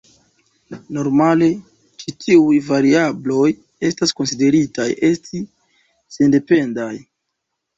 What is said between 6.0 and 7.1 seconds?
sendependaj.